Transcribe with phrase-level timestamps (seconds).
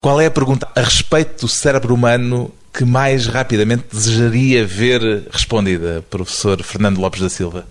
[0.00, 6.04] Qual é a pergunta a respeito do cérebro humano que mais rapidamente desejaria ver respondida,
[6.08, 7.66] professor Fernando Lopes da Silva?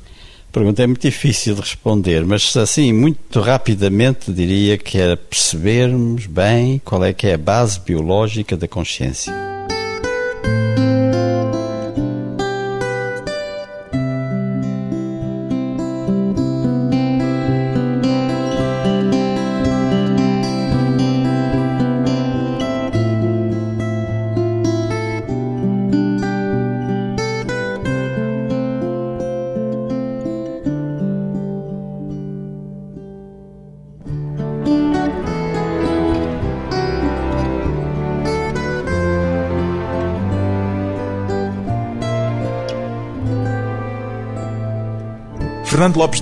[0.51, 6.81] Pergunta é muito difícil de responder, mas assim, muito rapidamente diria que era percebermos bem
[6.83, 9.33] qual é que é a base biológica da consciência.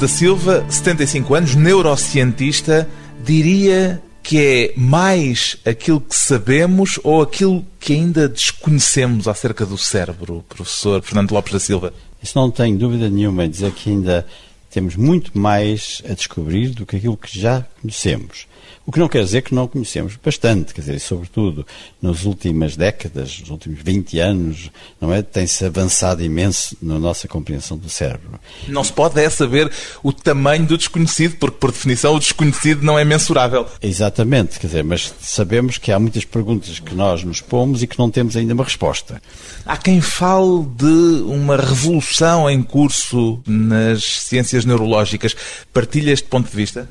[0.05, 2.88] Da Silva, 75 anos, neurocientista,
[3.23, 10.45] diria que é mais aquilo que sabemos ou aquilo que ainda desconhecemos acerca do cérebro,
[10.48, 11.92] professor Fernando Lopes da Silva?
[12.22, 14.28] Isso não tenho dúvida nenhuma dizer que ainda
[14.76, 18.45] temos muito mais a descobrir do que aquilo que já conhecemos.
[18.86, 21.66] O que não quer dizer que não conhecemos bastante, quer dizer, sobretudo
[22.00, 24.70] nas últimas décadas, nos últimos 20 anos,
[25.02, 25.23] não é?
[25.23, 28.40] Tem-se avançado imenso na nossa compreensão do cérebro.
[28.67, 29.72] Não se pode é saber
[30.04, 33.66] o tamanho do desconhecido, porque por definição o desconhecido não é mensurável.
[33.82, 37.98] Exatamente, quer dizer, mas sabemos que há muitas perguntas que nós nos pomos e que
[37.98, 39.20] não temos ainda uma resposta.
[39.66, 45.35] Há quem fale de uma revolução em curso nas ciências neurológicas.
[45.73, 46.89] Partilha este ponto de vista?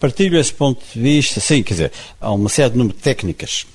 [0.00, 3.66] Partilho esse ponto de vista, sim, quer dizer, há uma série de número de técnicas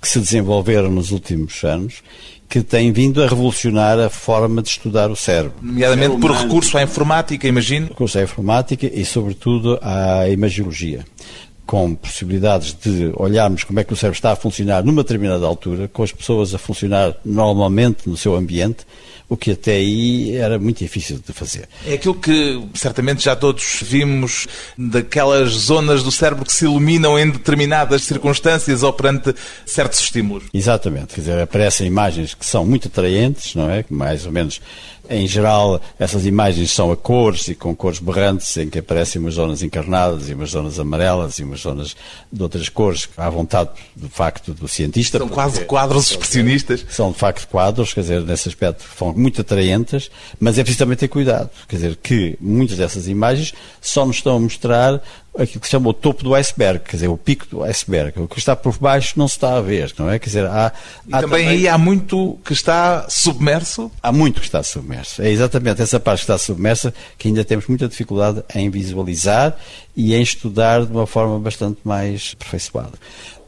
[0.00, 2.02] que se desenvolveram nos últimos anos
[2.48, 5.54] que têm vindo a revolucionar a forma de estudar o cérebro.
[5.62, 7.86] Nomeadamente por recurso à informática, imagino?
[7.86, 11.04] Recurso à informática e, sobretudo, à imagiologia
[11.64, 15.86] com possibilidades de olharmos como é que o cérebro está a funcionar numa determinada altura,
[15.86, 18.84] com as pessoas a funcionar normalmente no seu ambiente,
[19.30, 21.68] o que até aí era muito difícil de fazer.
[21.86, 27.30] É aquilo que certamente já todos vimos daquelas zonas do cérebro que se iluminam em
[27.30, 29.32] determinadas circunstâncias ou perante
[29.64, 30.44] certos estímulos.
[30.52, 33.84] Exatamente, quer dizer, aparecem imagens que são muito atraentes, não é?
[33.88, 34.60] Mais ou menos
[35.10, 39.34] em geral, essas imagens são a cores e com cores berrantes, em que aparecem umas
[39.34, 41.96] zonas encarnadas e umas zonas amarelas e umas zonas
[42.32, 45.18] de outras cores, à vontade, de facto, do cientista.
[45.18, 46.86] São quase quadros expressionistas.
[46.88, 50.96] São, de facto, quadros, quer dizer, nesse aspecto, são muito atraentes, mas é preciso também
[50.96, 51.50] ter cuidado.
[51.68, 55.02] Quer dizer, que muitas dessas imagens só nos estão a mostrar
[55.34, 58.20] aquilo que se chama o topo do iceberg, quer dizer, o pico do iceberg.
[58.20, 60.18] O que está por baixo não se está a ver, não é?
[60.18, 60.72] Quer dizer, há,
[61.06, 63.90] e há também, também, aí há muito que está submerso?
[64.02, 65.22] Há muito que está submerso.
[65.22, 69.56] É exatamente essa parte que está submersa que ainda temos muita dificuldade em visualizar
[69.96, 72.98] e em estudar de uma forma bastante mais aperfeiçoada.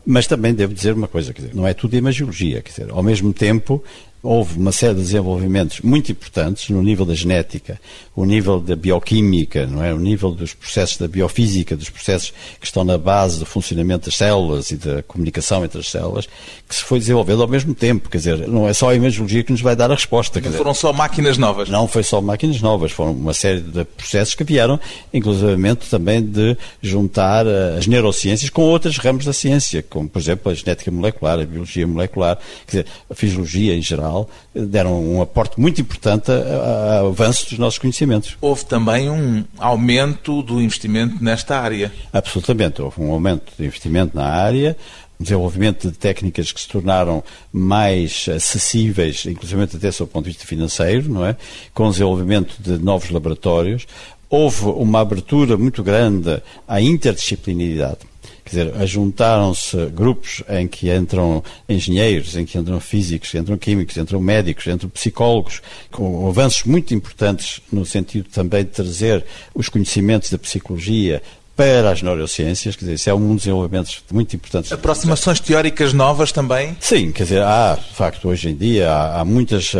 [0.04, 3.02] Mas também devo dizer uma coisa, quer dizer, não é tudo imagiologia, quer dizer, ao
[3.02, 3.82] mesmo tempo
[4.22, 7.80] houve uma série de desenvolvimentos muito importantes no nível da genética,
[8.14, 9.92] o nível da bioquímica, não é?
[9.92, 14.16] o nível dos processos da biofísica, dos processos que estão na base do funcionamento das
[14.16, 16.28] células e da comunicação entre as células,
[16.68, 18.08] que se foi desenvolvendo ao mesmo tempo.
[18.08, 20.40] Quer dizer, não é só a imagiologia que nos vai dar a resposta.
[20.40, 21.68] Não dizer, foram só máquinas novas.
[21.68, 24.78] Não foi só máquinas novas, foram uma série de processos que vieram,
[25.12, 30.52] inclusivamente também de juntar eh, as neurociências com outros ramos da ciência, como, por exemplo,
[30.52, 34.11] a genética molecular, a biologia molecular, quer dizer, a fisiologia em geral
[34.54, 38.36] deram um aporte muito importante ao avanço dos nossos conhecimentos.
[38.40, 41.92] Houve também um aumento do investimento nesta área.
[42.12, 44.76] Absolutamente, houve um aumento de investimento na área,
[45.18, 50.46] desenvolvimento de técnicas que se tornaram mais acessíveis, inclusive até sob o ponto de vista
[50.46, 51.36] financeiro, não é?
[51.72, 53.86] Com o desenvolvimento de novos laboratórios.
[54.28, 58.11] Houve uma abertura muito grande à interdisciplinaridade.
[58.44, 64.20] Quer dizer, ajuntaram-se grupos em que entram engenheiros, em que entram físicos, entram químicos, entram
[64.20, 70.38] médicos, entram psicólogos, com avanços muito importantes no sentido também de trazer os conhecimentos da
[70.38, 71.22] psicologia
[71.54, 74.72] para as neurociências, quer dizer, isso é um dos desenvolvimentos muito importantes.
[74.72, 76.76] Aproximações teóricas novas também?
[76.80, 79.78] Sim, quer dizer, há, de facto, hoje em dia, há, há muitos uh,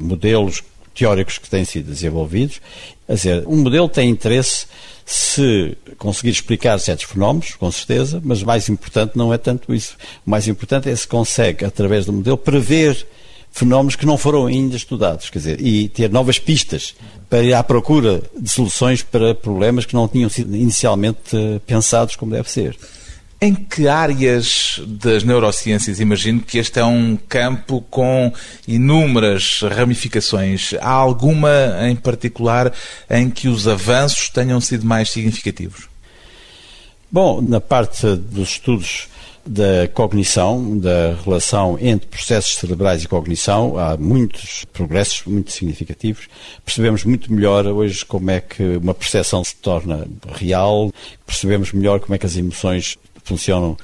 [0.00, 0.62] modelos
[0.94, 2.60] teóricos que têm sido desenvolvidos.
[3.06, 4.66] Quer dizer, um modelo tem interesse
[5.04, 9.96] se conseguir explicar certos fenómenos, com certeza, mas o mais importante não é tanto isso.
[10.26, 13.06] O mais importante é se consegue, através do modelo, prever
[13.50, 16.94] fenómenos que não foram ainda estudados, quer dizer, e ter novas pistas
[17.30, 21.36] para ir à procura de soluções para problemas que não tinham sido inicialmente
[21.66, 22.76] pensados como deve ser.
[23.44, 28.32] Em que áreas das neurociências imagino que este é um campo com
[28.66, 30.72] inúmeras ramificações?
[30.80, 31.50] Há alguma
[31.82, 32.72] em particular
[33.10, 35.90] em que os avanços tenham sido mais significativos?
[37.12, 39.08] Bom, na parte dos estudos
[39.46, 43.78] da cognição, da relação entre processos cerebrais e cognição.
[43.78, 46.28] Há muitos progressos muito significativos.
[46.64, 50.90] Percebemos muito melhor hoje como é que uma percepção se torna real,
[51.26, 53.76] percebemos melhor como é que as emoções funcionam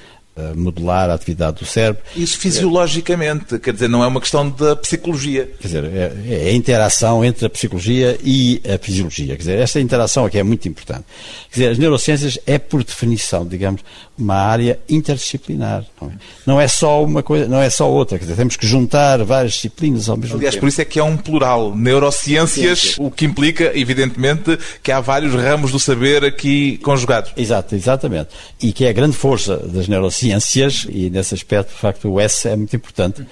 [0.56, 2.02] modelar a atividade do cérebro.
[2.16, 5.50] Isso fisiologicamente, quer dizer, não é uma questão da psicologia.
[5.60, 9.34] Quer dizer, é, é a interação entre a psicologia e a fisiologia.
[9.34, 11.04] Quer dizer, esta interação aqui é muito importante.
[11.50, 13.82] Quer dizer, as neurociências é, por definição, digamos,
[14.20, 15.84] uma área interdisciplinar.
[16.00, 16.12] Não é,
[16.46, 18.18] não é só uma coisa, não é só outra.
[18.18, 20.62] Quer dizer, temos que juntar várias disciplinas ao mesmo Aliás, tempo.
[20.62, 21.74] por isso é que é um plural.
[21.74, 27.32] Neurociências, o que implica, evidentemente, que há vários ramos do saber aqui conjugados.
[27.36, 28.28] Exato, exatamente.
[28.60, 32.48] E que é a grande força das neurociências, e nesse aspecto, de facto, o S
[32.48, 33.24] é muito importante.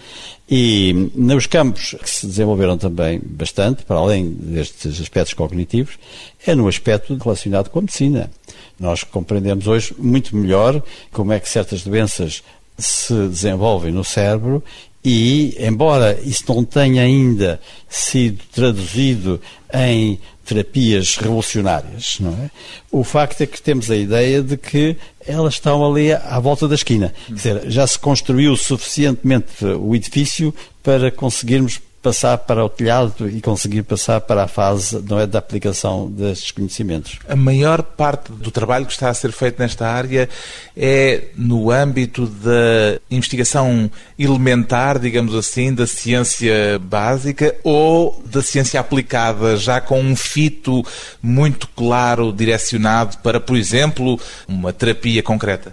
[0.51, 5.99] E nos campos que se desenvolveram também bastante, para além destes aspectos cognitivos,
[6.47, 8.31] é no aspecto relacionado com a medicina.
[8.79, 10.83] Nós compreendemos hoje muito melhor
[11.13, 12.43] como é que certas doenças
[12.77, 14.63] se desenvolvem no cérebro
[15.05, 19.41] e, embora isso não tenha ainda sido traduzido
[19.73, 22.51] em terapias revolucionárias, não é?
[22.91, 24.97] O facto é que temos a ideia de que
[25.27, 27.13] elas estão ali à volta da esquina.
[27.27, 33.41] Quer dizer, já se construiu suficientemente o edifício para conseguirmos passar para o telhado e
[33.41, 37.19] conseguir passar para a fase não é, da aplicação destes conhecimentos.
[37.29, 40.29] A maior parte do trabalho que está a ser feito nesta área
[40.77, 49.57] é no âmbito da investigação elementar, digamos assim, da ciência básica ou da ciência aplicada,
[49.57, 50.85] já com um fito
[51.21, 55.73] muito claro direcionado para, por exemplo, uma terapia concreta?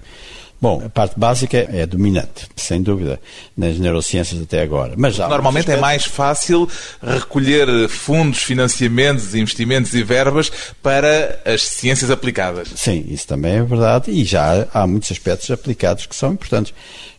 [0.65, 3.21] Bom, a parte básica é dominante, sem dúvida,
[3.55, 4.95] nas neurociências até agora.
[4.97, 6.67] Mas Normalmente é mais fácil
[7.03, 10.51] recolher fundos, financiamentos, investimentos e verbas
[10.81, 12.69] para as ciências aplicadas.
[12.75, 16.73] Sim, isso também é verdade e já há muitos aspectos aplicados que são importantes.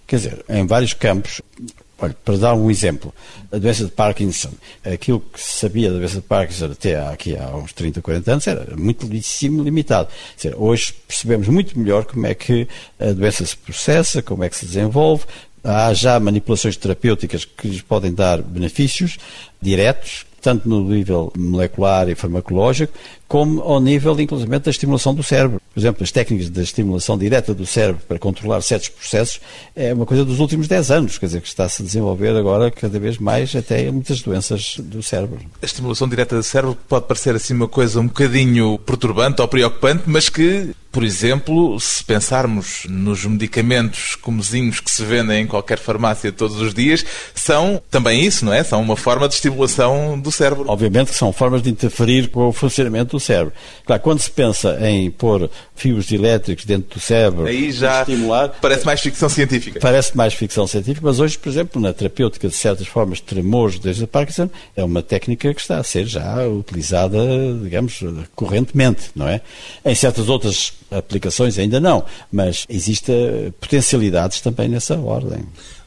[0.08, 1.40] Quer dizer, em vários campos,
[1.98, 3.12] Olha, para dar um exemplo,
[3.50, 4.50] a doença de Parkinson,
[4.84, 8.46] aquilo que se sabia da doença de Parkinson até aqui há uns 30, 40 anos
[8.46, 10.08] era muitíssimo limitado.
[10.36, 12.68] Dizer, hoje percebemos muito melhor como é que
[13.00, 15.24] a doença se processa, como é que se desenvolve,
[15.64, 19.16] há já manipulações terapêuticas que lhes podem dar benefícios
[19.60, 22.92] diretos, tanto no nível molecular e farmacológico,
[23.26, 25.60] como ao nível, inclusive, da estimulação do cérebro.
[25.74, 29.40] Por exemplo, as técnicas de estimulação direta do cérebro para controlar certos processos
[29.74, 32.96] é uma coisa dos últimos 10 anos, quer dizer, que está-se a desenvolver agora cada
[33.00, 35.40] vez mais até muitas doenças do cérebro.
[35.60, 40.04] A estimulação direta do cérebro pode parecer assim uma coisa um bocadinho perturbante ou preocupante,
[40.06, 46.32] mas que por exemplo, se pensarmos nos medicamentos comezinhos que se vendem em qualquer farmácia
[46.32, 47.04] todos os dias,
[47.34, 48.64] são também isso, não é?
[48.64, 50.64] São uma forma de estimulação do cérebro.
[50.68, 53.52] Obviamente que são formas de interferir com o funcionamento do cérebro.
[53.84, 58.86] Claro, quando se pensa em pôr fios elétricos dentro do cérebro, aí já estimular, parece
[58.86, 59.80] mais ficção científica.
[59.80, 63.78] Parece mais ficção científica, mas hoje, por exemplo, na terapêutica de certas formas de tremores
[63.78, 67.18] desde a Parkinson, é uma técnica que está a ser já utilizada,
[67.62, 68.00] digamos,
[68.34, 69.40] correntemente, não é?
[69.84, 75.44] Em certas outras aplicações ainda não, mas existem potencialidades também nessa ordem.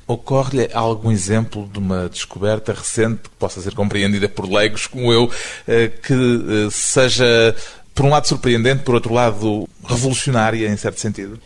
[0.10, 5.32] Ocorre-lhe algum exemplo de uma descoberta recente que possa ser compreendida por leigos como eu,
[5.68, 7.56] eh, que eh, seja,
[7.94, 11.40] por um lado, surpreendente, por outro lado, revolucionária, em certo sentido?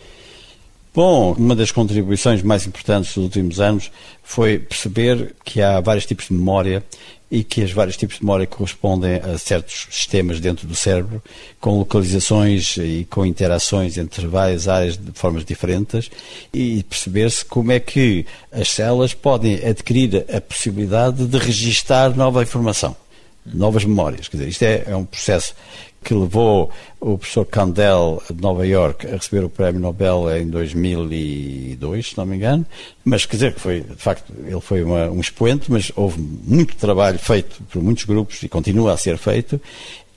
[0.93, 3.91] Bom, uma das contribuições mais importantes dos últimos anos
[4.21, 6.83] foi perceber que há vários tipos de memória
[7.31, 11.19] e que os vários tipos de memória correspondem a certos sistemas dentro do cérebro,
[11.59, 16.11] com localizações e com interações entre várias áreas de formas diferentes,
[16.53, 22.95] e perceber-se como é que as células podem adquirir a possibilidade de registar nova informação,
[23.43, 24.27] novas memórias.
[24.27, 25.55] Quer dizer, isto é, é um processo
[26.03, 26.69] que levou
[26.99, 32.25] o professor Kandel de Nova York a receber o Prémio Nobel em 2002, se não
[32.25, 32.65] me engano,
[33.03, 36.75] mas quer dizer que foi, de facto, ele foi uma, um expoente, mas houve muito
[36.75, 39.59] trabalho feito por muitos grupos e continua a ser feito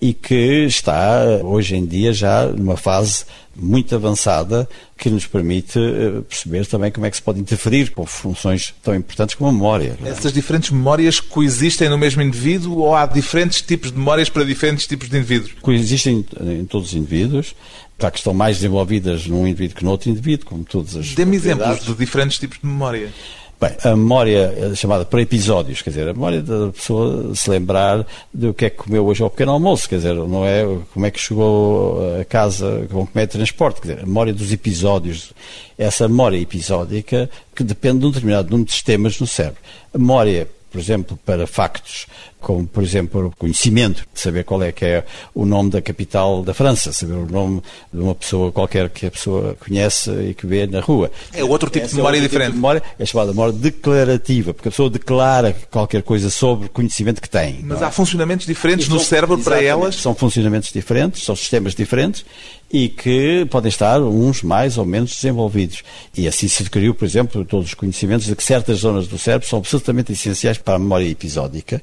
[0.01, 3.25] e que está hoje em dia já numa fase
[3.55, 8.05] muito avançada que nos permite eh, perceber também como é que se pode interferir com
[8.05, 9.99] funções tão importantes como a memória.
[10.05, 14.87] Essas diferentes memórias coexistem no mesmo indivíduo ou há diferentes tipos de memórias para diferentes
[14.87, 15.53] tipos de indivíduos?
[15.63, 17.55] Coexistem em todos os indivíduos.
[17.99, 21.15] Claro que estão mais desenvolvidas num indivíduo que no outro indivíduo, como todas as.
[21.15, 23.11] Dê-me exemplos de diferentes tipos de memória.
[23.59, 28.07] Bem, a memória é chamada por episódios, quer dizer, a memória da pessoa se lembrar
[28.33, 31.11] do que é que comeu hoje ao pequeno almoço, quer dizer, não é como é
[31.11, 35.33] que chegou a casa com como é transporte, quer dizer, a memória dos episódios,
[35.79, 39.61] essa memória episódica que depende de um determinado número de sistemas no cérebro.
[39.95, 40.47] A memória
[40.77, 42.07] por exemplo, para factos
[42.41, 46.55] como, por exemplo, o conhecimento, saber qual é que é o nome da capital da
[46.55, 47.63] França, saber o nome
[47.93, 51.11] de uma pessoa qualquer que a pessoa conhece e que vê na rua.
[51.33, 52.47] É outro tipo Essa de memória é diferente.
[52.47, 56.71] Tipo de memória, é chamada memória declarativa, porque a pessoa declara qualquer coisa sobre o
[56.71, 57.61] conhecimento que tem.
[57.63, 59.97] Mas há funcionamentos diferentes no cérebro para elas?
[59.97, 62.25] São funcionamentos diferentes, são sistemas diferentes
[62.71, 65.83] e que podem estar uns mais ou menos desenvolvidos.
[66.17, 69.49] E assim se adquiriu, por exemplo, todos os conhecimentos de que certas zonas do cérebro
[69.49, 71.83] são absolutamente essenciais para a memória episódica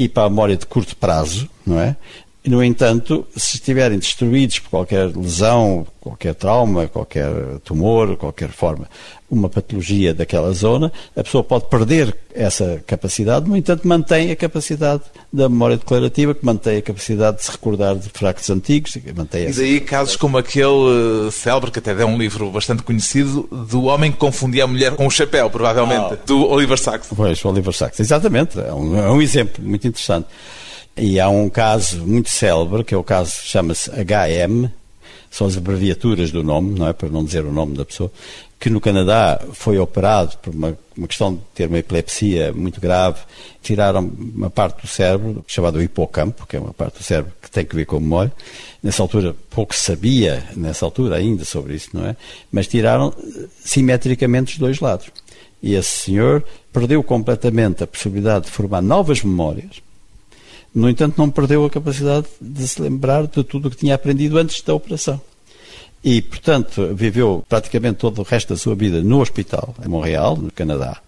[0.00, 1.94] e para a memória de curto prazo, não é?
[2.42, 7.30] No entanto, se estiverem destruídos por qualquer lesão, qualquer trauma, qualquer
[7.62, 8.88] tumor, qualquer forma,
[9.30, 15.02] uma patologia daquela zona, a pessoa pode perder essa capacidade, no entanto, mantém a capacidade
[15.30, 18.96] da memória declarativa, que mantém a capacidade de se recordar de fracos antigos.
[19.14, 23.46] Mantém e daí casos como aquele uh, célebre, que até é um livro bastante conhecido,
[23.70, 26.18] do homem que confundia a mulher com o chapéu, provavelmente, ah.
[26.24, 27.10] do Oliver Sacks.
[27.14, 28.58] Pois, o Oliver Sacks, exatamente.
[28.58, 30.26] É um, é um exemplo muito interessante.
[30.96, 34.68] E há um caso muito célebre, que é o caso, chama-se HM,
[35.30, 36.92] são as abreviaturas do nome, não é?
[36.92, 38.10] Para não dizer o nome da pessoa,
[38.58, 43.20] que no Canadá foi operado por uma, uma questão de ter uma epilepsia muito grave,
[43.62, 47.64] tiraram uma parte do cérebro, chamada hipocampo, que é uma parte do cérebro que tem
[47.64, 48.32] que ver com a memória.
[48.82, 52.16] Nessa altura, pouco se sabia, nessa altura ainda, sobre isso, não é?
[52.52, 53.14] Mas tiraram
[53.64, 55.06] simetricamente os dois lados.
[55.62, 59.80] E esse senhor perdeu completamente a possibilidade de formar novas memórias,
[60.74, 64.38] no entanto, não perdeu a capacidade de se lembrar de tudo o que tinha aprendido
[64.38, 65.20] antes da operação.
[66.02, 70.50] E, portanto, viveu praticamente todo o resto da sua vida no hospital, em Montreal, no
[70.50, 70.98] Canadá.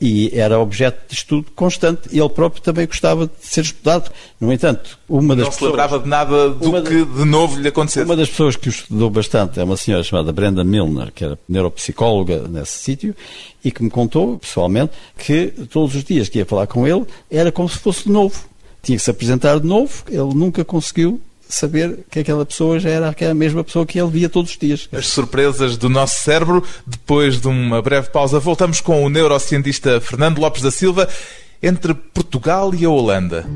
[0.00, 2.08] E era objeto de estudo constante.
[2.10, 4.10] Ele próprio também gostava de ser estudado.
[4.40, 5.54] No entanto, uma das não pessoas...
[5.56, 8.04] se lembrava de nada do que de novo lhe acontecesse.
[8.04, 11.38] Uma das pessoas que o estudou bastante é uma senhora chamada Brenda Milner, que era
[11.48, 13.14] neuropsicóloga nesse sítio,
[13.62, 17.52] e que me contou, pessoalmente, que todos os dias que ia falar com ele, era
[17.52, 18.51] como se fosse de novo
[18.82, 23.08] tinha que se apresentar de novo, ele nunca conseguiu saber que aquela pessoa já era
[23.10, 24.88] aquela mesma pessoa que ele via todos os dias.
[24.90, 26.64] As surpresas do nosso cérebro.
[26.86, 31.08] Depois de uma breve pausa, voltamos com o neurocientista Fernando Lopes da Silva
[31.62, 33.46] entre Portugal e a Holanda.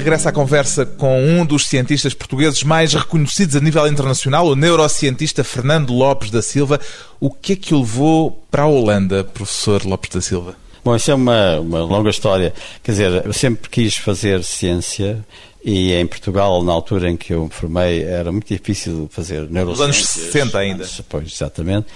[0.00, 4.56] De regresso à conversa com um dos cientistas portugueses mais reconhecidos a nível internacional, o
[4.56, 6.80] neurocientista Fernando Lopes da Silva.
[7.20, 10.56] O que é que o levou para a Holanda, professor Lopes da Silva?
[10.82, 12.54] Bom, isso é uma, uma longa história.
[12.82, 15.22] Quer dizer, eu sempre quis fazer ciência
[15.62, 19.86] e em Portugal, na altura em que eu me formei, era muito difícil fazer neurociência.
[19.86, 20.88] Nos anos 60 ainda.
[21.10, 21.88] Pois, exatamente.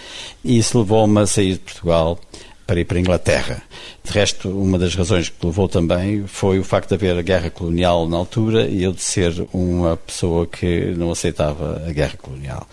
[0.44, 2.20] E isso levou-me a sair de Portugal
[2.66, 3.62] para ir para a Inglaterra.
[4.02, 7.50] De resto, uma das razões que levou também foi o facto de haver a guerra
[7.50, 12.66] colonial na altura e eu de ser uma pessoa que não aceitava a guerra colonial.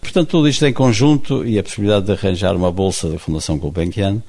[0.00, 4.20] Portanto, tudo isto em conjunto e a possibilidade de arranjar uma bolsa da Fundação Gulbenkian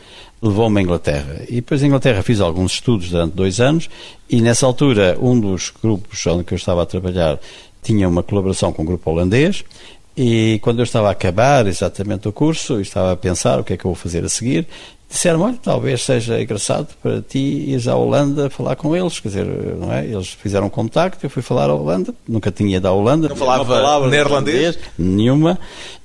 [0.41, 1.43] levou-me à Inglaterra.
[1.50, 3.89] E depois em Inglaterra fiz alguns estudos durante dois anos
[4.29, 7.39] e nessa altura um dos grupos onde eu estava a trabalhar
[7.81, 9.65] tinha uma colaboração com um grupo holandês
[10.15, 13.77] e quando eu estava a acabar exatamente o curso, estava a pensar o que é
[13.77, 14.67] que eu vou fazer a seguir,
[15.13, 17.38] disseram olha, talvez seja engraçado para ti
[17.70, 20.03] ires à Holanda falar com eles, quer dizer, não é?
[20.05, 23.29] Eles fizeram contacto, eu fui falar à Holanda, nunca tinha ido à Holanda.
[23.29, 24.77] Não falava neerlandês?
[24.98, 25.60] Nenhuma.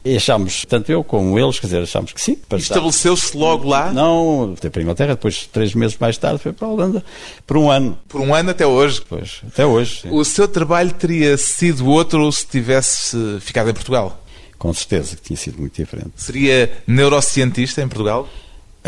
[0.04, 2.36] E achámos, tanto eu como eles, quer dizer, achámos que sim.
[2.56, 3.90] Estabeleceu-se logo lá?
[3.92, 7.04] Não, foi para a Inglaterra, depois, três meses mais tarde, foi para a Holanda,
[7.46, 7.98] por um ano.
[8.08, 9.02] Por um ano até hoje?
[9.08, 10.02] Pois, até hoje.
[10.02, 10.10] Sim.
[10.12, 14.22] O seu trabalho teria sido outro se tivesse ficado em Portugal?
[14.58, 16.12] Com certeza que tinha sido muito diferente.
[16.16, 18.28] Seria neurocientista em Portugal?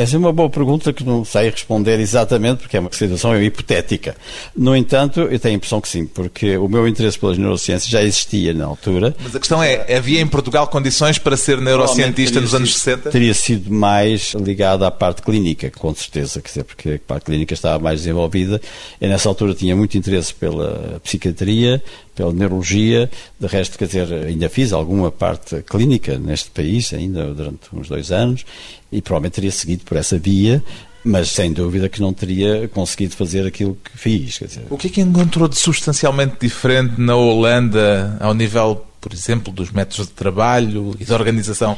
[0.01, 4.17] Essa é uma boa pergunta que não sei responder exatamente, porque é uma situação hipotética.
[4.57, 8.03] No entanto, eu tenho a impressão que sim, porque o meu interesse pelas neurociências já
[8.03, 9.15] existia na altura.
[9.23, 13.11] Mas a questão é, havia em Portugal condições para ser neurocientista nos anos 60?
[13.11, 17.53] Teria sido mais ligado à parte clínica, com certeza, quer dizer, porque a parte clínica
[17.53, 18.59] estava mais desenvolvida.
[18.99, 21.83] Eu nessa altura tinha muito interesse pela psiquiatria,
[22.15, 23.11] pela neurologia.
[23.39, 28.11] De resto, quer dizer, ainda fiz alguma parte clínica neste país, ainda durante uns dois
[28.11, 28.45] anos,
[28.91, 30.63] e provavelmente teria seguido por essa via,
[31.05, 34.39] mas sem dúvida que não teria conseguido fazer aquilo que fiz.
[34.39, 34.65] Dizer...
[34.69, 39.71] O que é que encontrou de substancialmente diferente na Holanda, ao nível, por exemplo, dos
[39.71, 41.77] métodos de trabalho e da organização?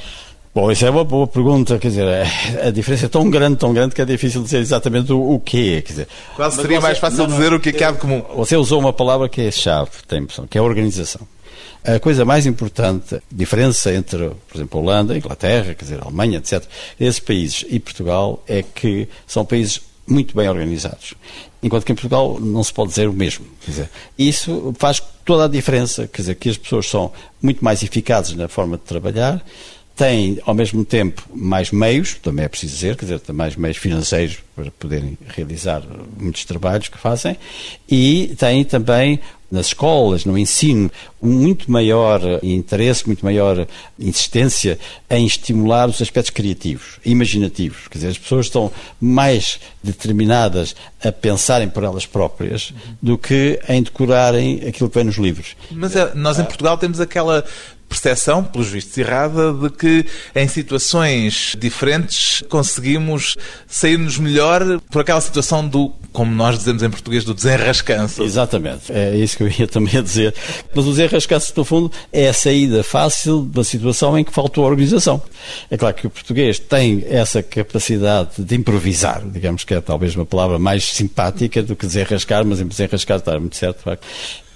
[0.54, 2.06] Bom, isso é uma boa pergunta, quer dizer,
[2.62, 5.82] a diferença é tão grande, tão grande que é difícil dizer exatamente o, o quê,
[5.84, 6.08] quer dizer.
[6.36, 8.22] Quase seria você, mais fácil não, dizer o que é que há de comum.
[8.36, 11.26] Você usou uma palavra que é chave, tem que é a organização.
[11.82, 16.04] A coisa mais importante, diferença entre, por exemplo, a Holanda, a Inglaterra, quer dizer, a
[16.04, 16.62] Alemanha, etc.,
[17.00, 21.14] esses países e Portugal é que são países muito bem organizados.
[21.62, 23.46] Enquanto que em Portugal não se pode dizer o mesmo.
[23.66, 28.36] Dizer, isso faz toda a diferença, quer dizer, que as pessoas são muito mais eficazes
[28.36, 29.42] na forma de trabalhar,
[29.96, 34.38] têm, ao mesmo tempo, mais meios, também é preciso dizer, quer dizer, mais meios financeiros
[34.54, 35.82] para poderem realizar
[36.18, 37.36] muitos trabalhos que fazem,
[37.88, 39.20] e têm também
[39.52, 40.90] nas escolas, no ensino,
[41.22, 43.66] um muito maior interesse, muito maior
[43.98, 44.78] insistência
[45.10, 47.86] em estimular os aspectos criativos, imaginativos.
[47.88, 52.72] Quer dizer, as pessoas estão mais determinadas a pensarem por elas próprias
[53.02, 55.54] do que em decorarem aquilo que vem nos livros.
[55.70, 57.44] Mas é, nós em Portugal temos aquela
[57.92, 65.66] percepção, pelos vistos errada, de que em situações diferentes conseguimos sair-nos melhor por aquela situação
[65.66, 68.22] do, como nós dizemos em português, do desenrascanço.
[68.22, 70.34] Exatamente, é isso que eu ia também dizer.
[70.74, 74.68] Mas o desenrascanço, no fundo, é a saída fácil da situação em que faltou a
[74.68, 75.22] organização.
[75.70, 80.26] É claro que o português tem essa capacidade de improvisar, digamos que é talvez uma
[80.26, 84.06] palavra mais simpática do que desenrascar, mas em desenrascar está muito certo, de facto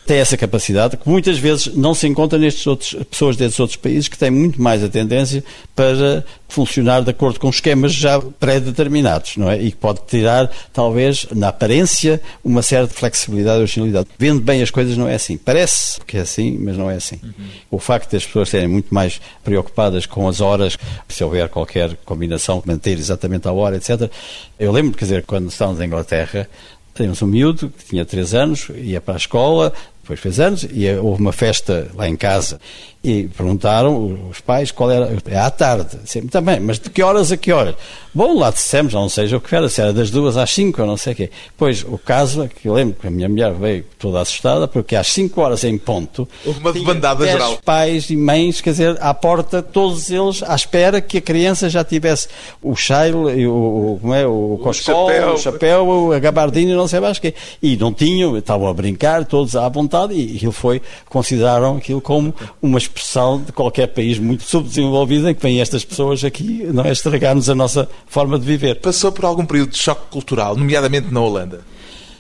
[0.07, 4.09] tem essa capacidade que muitas vezes não se encontra nestes outros pessoas desses outros países
[4.09, 5.43] que têm muito mais a tendência
[5.75, 9.61] para funcionar de acordo com esquemas já pré-determinados, não é?
[9.61, 14.09] E que pode tirar, talvez, na aparência, uma certa flexibilidade e originalidade.
[14.17, 15.37] Vendo bem as coisas não é assim.
[15.37, 17.19] Parece que é assim, mas não é assim.
[17.23, 17.33] Uhum.
[17.73, 22.63] O facto das pessoas serem muito mais preocupadas com as horas, se houver qualquer combinação,
[22.65, 24.11] manter exatamente a hora, etc.
[24.59, 26.49] Eu lembro, quer dizer, quando estávamos em Inglaterra,
[26.95, 29.73] tínhamos um miúdo que tinha 3 anos, ia para a escola,
[30.07, 32.61] depois fez anos, e houve uma festa lá em casa
[33.07, 35.17] e perguntaram os pais qual era.
[35.27, 35.99] É à tarde.
[36.05, 37.77] Sempre também, mas de que horas a que horas?
[38.13, 40.89] Bom, lá dissemos, não seja o que era, se era das duas às cinco, ou
[40.89, 41.31] não sei o quê.
[41.55, 44.97] Pois, o caso é que eu lembro que a minha mulher veio toda assustada, porque
[44.97, 46.27] às cinco horas em ponto.
[46.45, 47.59] Houve uma debandada geral.
[47.63, 51.85] pais e mães, quer dizer, à porta, todos eles à espera que a criança já
[51.85, 52.27] tivesse
[52.63, 55.33] o cheiro, o, como é, o, o coscol, chapéu.
[55.35, 57.35] o chapéu, a gabardina, não sei mais o quê.
[57.63, 62.35] E não tinham, estavam a brincar, todos à vontade, e aquilo foi, consideraram aquilo como
[62.63, 66.93] uma expressão de qualquer país muito subdesenvolvido em que vêm estas pessoas aqui não é,
[66.93, 68.77] estragar-nos a nossa forma de viver.
[68.77, 71.61] Passou por algum período de choque cultural, nomeadamente na Holanda?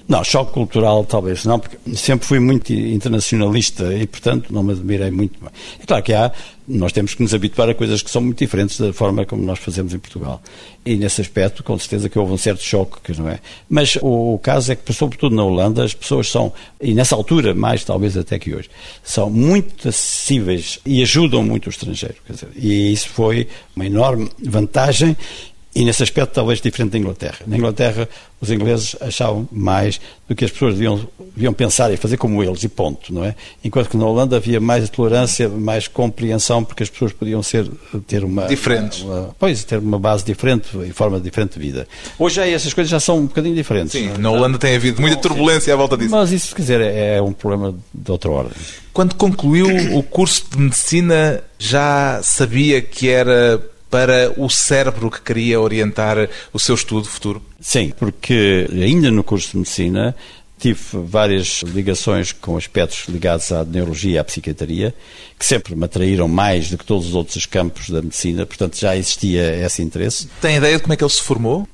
[0.08, 5.10] Não, choque cultural talvez não, porque sempre fui muito internacionalista e, portanto, não me admirei
[5.10, 5.34] muito.
[5.80, 6.30] É claro que há,
[6.68, 9.58] nós temos que nos habituar a coisas que são muito diferentes da forma como nós
[9.58, 10.40] fazemos em Portugal.
[10.84, 13.40] E nesse aspecto, com certeza que houve um certo choque, não é?
[13.68, 17.52] Mas o, o caso é que, sobretudo na Holanda, as pessoas são, e nessa altura,
[17.52, 18.70] mais talvez até que hoje,
[19.02, 22.14] são muito acessíveis e ajudam muito o estrangeiro.
[22.30, 25.16] Dizer, e isso foi uma enorme vantagem
[25.76, 27.40] e nesse aspecto talvez diferente da Inglaterra.
[27.46, 28.08] Na Inglaterra,
[28.40, 32.64] os ingleses achavam mais do que as pessoas deviam, deviam pensar e fazer como eles,
[32.64, 33.34] e ponto, não é?
[33.62, 37.70] Enquanto que na Holanda havia mais tolerância, mais compreensão, porque as pessoas podiam ser,
[38.06, 38.46] ter uma...
[38.46, 39.02] Diferentes.
[39.02, 41.86] Uma, pois, ter uma base diferente e forma diferente de vida.
[42.18, 43.92] Hoje já essas coisas já são um bocadinho diferentes.
[43.92, 46.10] Sim, na Holanda tem havido muita turbulência à volta disso.
[46.10, 48.56] Mas isso, quer dizer, é, é um problema de outra ordem.
[48.94, 55.60] Quando concluiu o curso de Medicina, já sabia que era para o cérebro que queria
[55.60, 57.42] orientar o seu estudo futuro?
[57.60, 60.14] Sim, porque ainda no curso de Medicina
[60.58, 64.94] tive várias ligações com aspectos ligados à neurologia e à psiquiatria,
[65.38, 68.96] que sempre me atraíram mais do que todos os outros campos da medicina, portanto já
[68.96, 70.28] existia esse interesse.
[70.40, 71.68] Tem ideia de como é que ele se formou?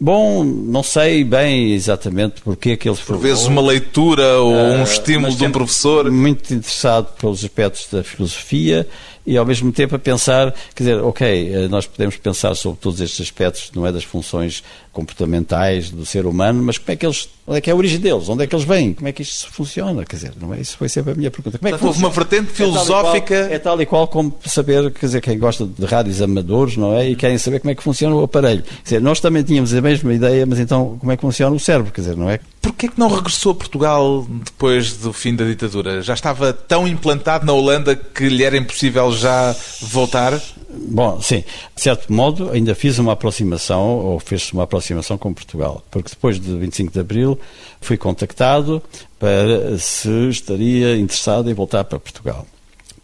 [0.00, 3.22] Bom, não sei bem exatamente porque é que ele se formou.
[3.22, 6.10] Por vezes uma leitura ou um estímulo de um professor.
[6.10, 8.88] Muito interessado pelos aspectos da filosofia,
[9.26, 13.00] e ao mesmo tempo a pensar, quer dizer, ok, eh, nós podemos pensar sobre todos
[13.00, 17.28] estes aspectos, não é das funções comportamentais do ser humano, mas como é que eles,
[17.46, 19.22] onde é que é a origem deles, onde é que eles vêm, como é que
[19.22, 20.60] isto funciona, quer dizer, não é?
[20.60, 21.58] Isso foi sempre a minha pergunta.
[21.58, 23.34] Como é que houve uma vertente filosófica...
[23.34, 26.20] É tal, qual, é tal, e qual como saber, quer dizer, quem gosta de rádios
[26.20, 27.08] amadores, não é?
[27.08, 28.62] E querem saber como é que funciona o aparelho.
[28.62, 31.60] Quer dizer, nós também tínhamos a mesma ideia, mas então como é que funciona o
[31.60, 32.40] cérebro, quer dizer, não é?
[32.62, 36.00] Porquê que não regressou a Portugal depois do fim da ditadura?
[36.00, 40.40] Já estava tão implantado na Holanda que lhe era impossível já voltar?
[40.70, 41.44] Bom, sim.
[41.74, 46.40] De certo modo, ainda fiz uma aproximação, ou fez-se uma aproximação com Portugal, porque depois
[46.40, 47.38] de 25 de Abril
[47.80, 48.82] fui contactado
[49.18, 52.46] para se estaria interessado em voltar para Portugal,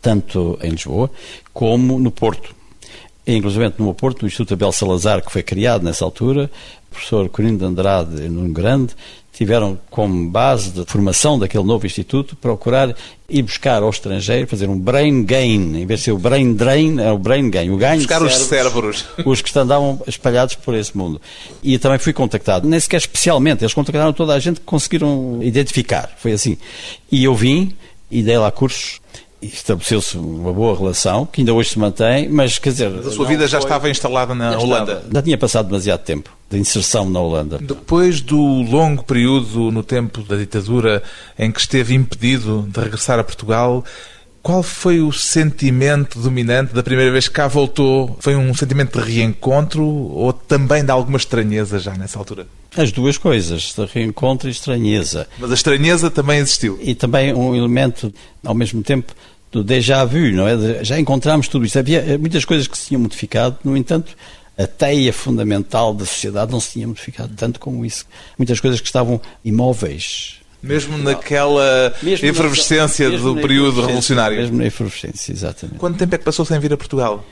[0.01, 1.11] tanto em Lisboa
[1.53, 2.55] como no Porto.
[3.27, 6.51] inclusive no Porto, no Instituto Abel Salazar, que foi criado nessa altura,
[6.91, 8.95] professor Corino de Andrade e Nuno Grande
[9.39, 12.93] tiveram como base de formação daquele novo instituto procurar
[13.29, 16.99] ir buscar ao estrangeiro, fazer um brain gain, em vez de ser o brain drain,
[16.99, 19.05] é o brain gain, o ganho buscar de os cérebros.
[19.25, 21.21] Os que andavam espalhados por esse mundo.
[21.63, 26.11] E também fui contactado, nem sequer especialmente, eles contactaram toda a gente que conseguiram identificar,
[26.19, 26.59] foi assim.
[27.13, 27.73] E eu vim
[28.11, 29.01] e dei lá cursos
[29.41, 32.91] estabeleceu-se uma boa relação, que ainda hoje se mantém, mas quer dizer.
[32.91, 33.69] Mas a sua vida já foi...
[33.69, 34.93] estava instalada na já Holanda?
[34.95, 35.15] Estava.
[35.15, 37.59] Já tinha passado demasiado tempo de inserção na Holanda.
[37.59, 41.03] Depois do longo período no tempo da ditadura
[41.39, 43.85] em que esteve impedido de regressar a Portugal,
[44.43, 48.17] qual foi o sentimento dominante da primeira vez que cá voltou?
[48.21, 52.47] Foi um sentimento de reencontro ou também de alguma estranheza já nessa altura?
[52.77, 55.29] As duas coisas, de reencontro e estranheza.
[55.39, 56.79] Mas a estranheza também existiu.
[56.81, 59.13] E também um elemento, ao mesmo tempo,
[59.51, 60.85] do déjà vu, não é?
[60.85, 61.79] Já encontramos tudo isso.
[61.79, 64.17] Havia muitas coisas que se tinham modificado, no entanto,
[64.59, 68.05] a teia fundamental da sociedade não se tinha modificado tanto como isso.
[68.37, 70.39] Muitas coisas que estavam imóveis.
[70.61, 74.37] Mesmo naquela mesmo efervescência mesmo do período revolucionário.
[74.37, 75.79] Mesmo na efervescência, exatamente.
[75.79, 77.25] Quanto tempo é que passou sem vir a Portugal?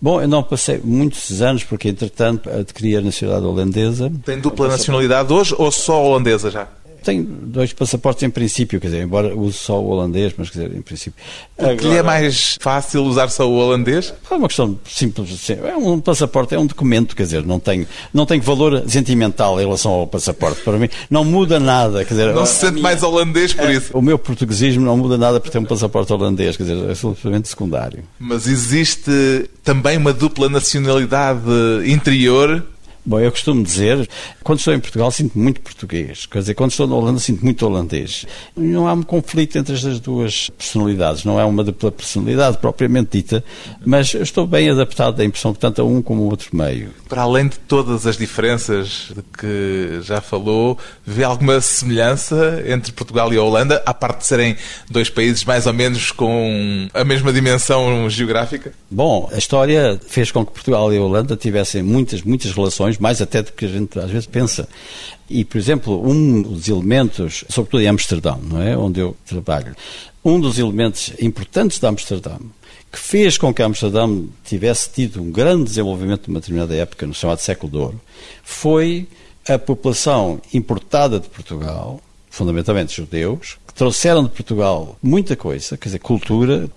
[0.00, 4.12] Bom, eu não passei muitos anos, porque entretanto adquiri a nacionalidade holandesa.
[4.24, 6.68] Tem dupla nacionalidade hoje ou só holandesa já?
[7.02, 10.76] Tenho dois passaportes em princípio, quer dizer, embora use só o holandês, mas quer dizer,
[10.76, 11.22] em princípio.
[11.56, 14.12] Porque lhe é mais fácil usar só o holandês?
[14.30, 15.32] É uma questão simples.
[15.32, 15.54] Assim.
[15.64, 19.64] É um passaporte, é um documento, quer dizer, não tem, não tem valor sentimental em
[19.64, 20.60] relação ao passaporte.
[20.62, 22.04] Para mim, não muda nada.
[22.04, 23.96] Quer dizer, não se sente minha, mais holandês por é, isso.
[23.96, 27.48] O meu portuguesismo não muda nada por ter um passaporte holandês, quer dizer, é absolutamente
[27.48, 28.02] secundário.
[28.18, 31.40] Mas existe também uma dupla nacionalidade
[31.86, 32.64] interior
[33.04, 34.08] Bom, eu costumo dizer,
[34.44, 37.64] quando estou em Portugal sinto muito português, quer dizer, quando estou na Holanda sinto muito
[37.64, 38.26] holandês.
[38.56, 43.42] Não há um conflito entre estas duas personalidades, não é uma dupla personalidade propriamente dita,
[43.84, 46.90] mas eu estou bem adaptado à impressão tanto a um como o outro meio.
[47.08, 53.32] Para além de todas as diferenças de que já falou, vê alguma semelhança entre Portugal
[53.32, 54.56] e a Holanda, à parte de serem
[54.90, 58.72] dois países mais ou menos com a mesma dimensão geográfica?
[58.90, 63.20] Bom, a história fez com que Portugal e a Holanda tivessem muitas, muitas relações mais
[63.20, 64.68] até do que a gente às vezes pensa.
[65.28, 68.76] E, por exemplo, um dos elementos, sobretudo em Amsterdão, não é?
[68.76, 69.74] onde eu trabalho,
[70.24, 72.40] um dos elementos importantes de Amsterdão,
[72.92, 77.38] que fez com que Amsterdão tivesse tido um grande desenvolvimento numa determinada época, no chamado
[77.38, 78.00] século de ouro,
[78.42, 79.06] foi
[79.48, 85.98] a população importada de Portugal, fundamentalmente judeus, que trouxeram de Portugal muita coisa, quer dizer,
[86.00, 86.68] cultura,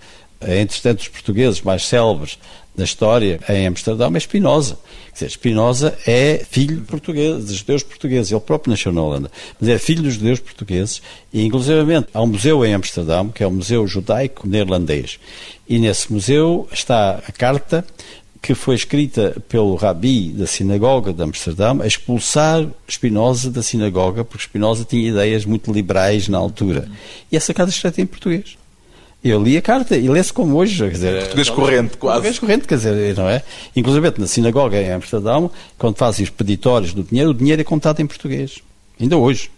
[0.46, 2.38] entre tantos portugueses mais célebres
[2.76, 4.78] da história em Amsterdão é Spinoza.
[5.08, 8.32] Quer dizer, Spinoza é filho de portugueses, de judeus portugueses.
[8.32, 9.30] Ele próprio nasceu na Holanda,
[9.60, 11.00] mas é filho dos judeus portugueses.
[11.32, 15.20] E, inclusivamente, há um museu em Amsterdão, que é o Museu Judaico Neerlandês.
[15.68, 17.84] E nesse museu está a carta
[18.42, 24.44] que foi escrita pelo rabi da sinagoga de Amsterdão a expulsar Spinoza da sinagoga, porque
[24.44, 26.86] Spinoza tinha ideias muito liberais na altura.
[27.32, 28.58] E essa carta escrita em português.
[29.24, 30.84] Eu li a carta e lê-se como hoje.
[30.84, 32.16] Quer dizer, português corrente, quase.
[32.16, 33.42] Português corrente, quer dizer, não é?
[33.74, 38.00] Inclusive na sinagoga em Amsterdão, quando fazem os peditórios do dinheiro, o dinheiro é contado
[38.00, 38.58] em português.
[39.00, 39.50] Ainda hoje.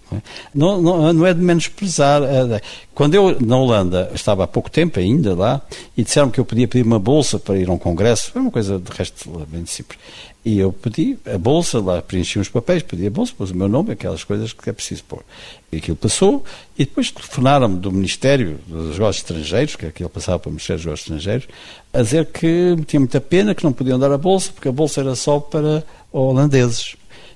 [0.54, 2.22] Não, não, não é de menosprezar.
[2.22, 2.60] Eh,
[2.94, 5.60] quando eu, na Holanda, estava há pouco tempo ainda lá,
[5.96, 8.50] e disseram que eu podia pedir uma bolsa para ir a um congresso, foi uma
[8.50, 9.98] coisa de resto bem simples.
[10.46, 13.66] E eu pedi a bolsa, lá preenchi uns papéis, pedi a bolsa, pus o meu
[13.66, 15.24] nome, aquelas coisas que é preciso pôr.
[15.72, 16.44] E aquilo passou,
[16.78, 20.86] e depois telefonaram-me do Ministério dos Negócios Estrangeiros, que aquilo passava para o Ministério dos
[20.86, 21.48] Negócios Estrangeiros,
[21.92, 25.00] a dizer que tinha muita pena que não podiam dar a bolsa, porque a bolsa
[25.00, 25.82] era só para
[26.12, 26.94] holandeses.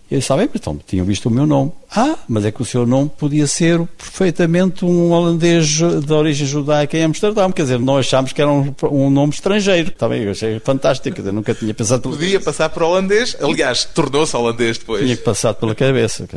[0.08, 1.72] E eles sabem, então tinham visto o meu nome.
[1.94, 6.96] Ah, mas é que o seu nome podia ser perfeitamente um holandês de origem judaica
[6.96, 7.50] em Amsterdão.
[7.50, 9.90] Quer dizer, nós achámos que era um, um nome estrangeiro.
[9.90, 11.16] Também eu achei fantástico.
[11.16, 12.08] Quer dizer, nunca tinha pensado...
[12.08, 13.36] Podia passar por holandês.
[13.40, 15.02] Aliás, tornou-se holandês depois.
[15.02, 16.28] Tinha que passar pela cabeça.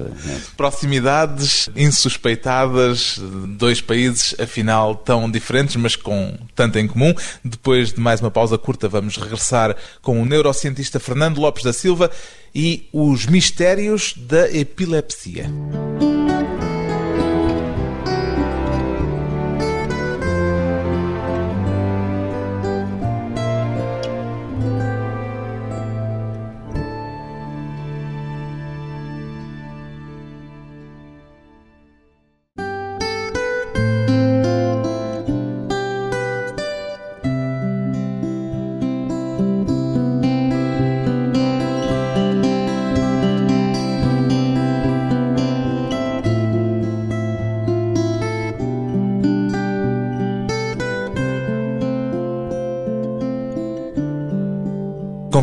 [0.57, 7.13] Proximidades insuspeitadas, dois países, afinal, tão diferentes, mas com tanto em comum.
[7.45, 12.09] Depois de mais uma pausa curta, vamos regressar com o neurocientista Fernando Lopes da Silva
[12.55, 15.42] e os mistérios da epilepsia.
[15.43, 16.12] Danke.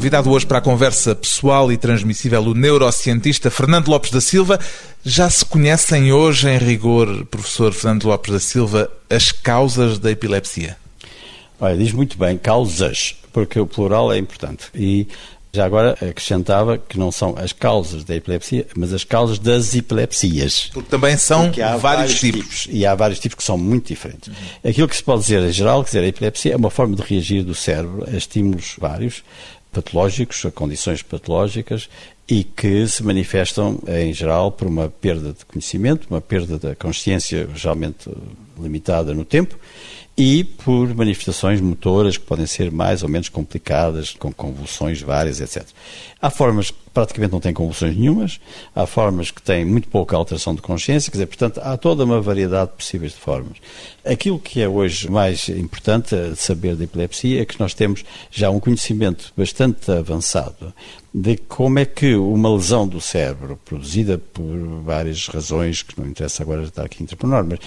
[0.00, 4.58] Convidado hoje para a conversa pessoal e transmissível o neurocientista Fernando Lopes da Silva.
[5.04, 10.78] Já se conhecem hoje, em rigor, professor Fernando Lopes da Silva, as causas da epilepsia?
[11.60, 14.68] Olha, diz muito bem, causas, porque o plural é importante.
[14.74, 15.06] E
[15.52, 20.70] já agora acrescentava que não são as causas da epilepsia, mas as causas das epilepsias.
[20.72, 22.40] Porque também são Porque vários, vários tipos.
[22.40, 22.68] tipos.
[22.70, 24.28] E há vários tipos que são muito diferentes.
[24.28, 24.70] Uhum.
[24.70, 27.02] Aquilo que se pode dizer em geral, quer dizer, a epilepsia é uma forma de
[27.02, 29.22] reagir do cérebro a estímulos vários,
[29.72, 31.88] patológicos, condições patológicas,
[32.28, 37.48] e que se manifestam, em geral, por uma perda de conhecimento, uma perda da consciência
[37.54, 38.08] geralmente
[38.60, 39.58] limitada no tempo,
[40.16, 45.66] e por manifestações motoras que podem ser mais ou menos complicadas, com convulsões várias, etc.
[46.20, 48.40] Há formas praticamente não têm convulsões nenhumas,
[48.74, 52.20] há formas que têm muito pouca alteração de consciência, quer dizer, portanto, há toda uma
[52.20, 53.58] variedade possíveis de formas.
[54.04, 58.50] Aquilo que é hoje mais importante de saber da epilepsia é que nós temos já
[58.50, 60.72] um conhecimento bastante avançado
[61.12, 66.42] de como é que uma lesão do cérebro, produzida por várias razões, que não interessa
[66.42, 67.58] agora estar aqui entre mas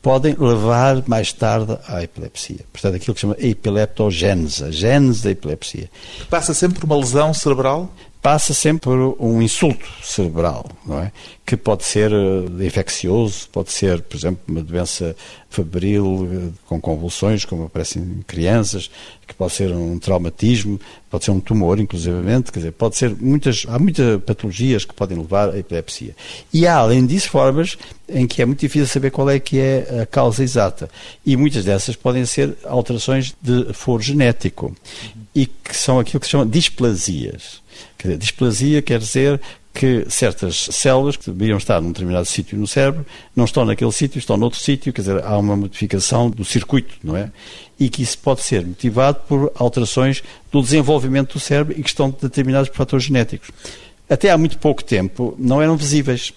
[0.00, 2.60] podem levar mais tarde à epilepsia.
[2.72, 5.90] Portanto, aquilo que se chama epileptogênese, a gênese da epilepsia.
[6.30, 7.92] Passa sempre por uma lesão cerebral?
[8.22, 11.10] Passa sempre por um insulto cerebral, não é?
[11.44, 15.16] Que pode ser uh, infeccioso, pode ser, por exemplo, uma doença
[15.50, 18.88] febril uh, com convulsões, como aparecem em crianças,
[19.26, 20.80] que pode ser um traumatismo,
[21.10, 25.18] pode ser um tumor, inclusivamente, quer dizer, pode ser muitas, há muitas patologias que podem
[25.18, 26.14] levar à epilepsia.
[26.52, 27.76] E há, além disso, formas
[28.08, 30.88] em que é muito difícil saber qual é que é a causa exata.
[31.26, 34.76] E muitas dessas podem ser alterações de foro genético
[35.34, 37.60] e que são aquilo que se chama displasias.
[37.98, 39.40] Quer dizer, displasia quer dizer
[39.74, 44.18] que certas células que deviam estar num determinado sítio no cérebro não estão naquele sítio,
[44.18, 47.30] estão noutro sítio, quer dizer, há uma modificação do circuito, não é?
[47.80, 52.10] E que isso pode ser motivado por alterações do desenvolvimento do cérebro e que estão
[52.10, 53.50] determinados por fatores genéticos.
[54.08, 56.32] Até há muito pouco tempo não eram visíveis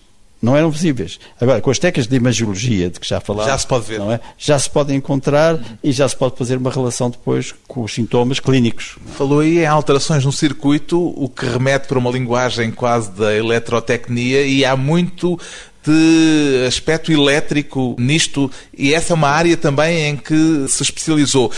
[0.45, 1.19] não eram visíveis.
[1.41, 3.99] Agora, com as técnicas de imagiologia de que já falámos, já se pode ver.
[3.99, 4.19] Não é?
[4.37, 8.39] Já se pode encontrar e já se pode fazer uma relação depois com os sintomas
[8.39, 8.95] clínicos.
[9.17, 14.45] Falou aí em alterações no circuito, o que remete para uma linguagem quase da eletrotecnia
[14.45, 15.39] e há muito
[15.83, 21.51] de aspecto elétrico nisto e essa é uma área também em que se especializou.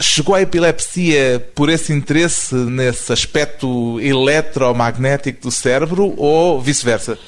[0.00, 7.18] Chegou à epilepsia por esse interesse nesse aspecto eletromagnético do cérebro ou vice-versa?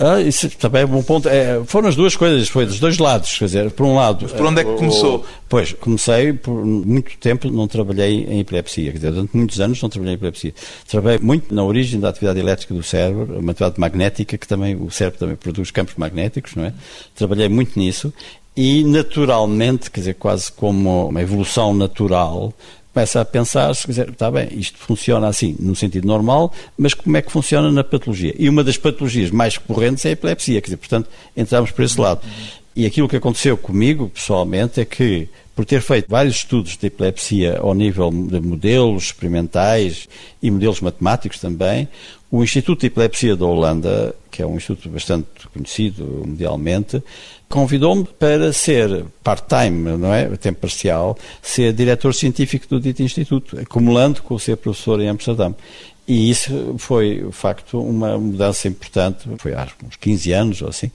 [0.00, 1.28] Ah, isso também é um ponto.
[1.28, 3.36] É, foram as duas coisas, foi dos dois lados.
[3.38, 4.20] Quer dizer, por um lado.
[4.22, 5.24] Mas por onde é que começou?
[5.48, 8.92] Pois, comecei por muito tempo não trabalhei em epilepsia.
[8.92, 10.54] Quer dizer, durante muitos anos não trabalhei em epilepsia.
[10.88, 14.90] Trabalhei muito na origem da atividade elétrica do cérebro, uma atividade magnética, que também o
[14.90, 16.72] cérebro também produz campos magnéticos, não é?
[17.14, 18.12] Trabalhei muito nisso
[18.60, 22.52] e naturalmente, quer dizer, quase como uma evolução natural,
[22.98, 27.16] começa a pensar, se quiser, está bem, isto funciona assim, no sentido normal, mas como
[27.16, 28.34] é que funciona na patologia?
[28.36, 32.00] E uma das patologias mais recorrentes é a epilepsia, quer dizer, portanto, entramos por esse
[32.00, 32.22] lado.
[32.74, 37.58] E aquilo que aconteceu comigo, pessoalmente, é que, por ter feito vários estudos de epilepsia
[37.60, 40.08] ao nível de modelos experimentais
[40.42, 41.88] e modelos matemáticos também,
[42.30, 47.02] o Instituto de Epilepsia da Holanda, que é um instituto bastante conhecido mundialmente,
[47.48, 50.26] convidou-me para ser part-time, não é?
[50.36, 55.56] Tempo parcial, ser diretor científico do dito instituto, acumulando com ser professor em Amsterdão.
[56.06, 60.90] E isso foi, de facto, uma mudança importante, foi há uns 15 anos ou assim,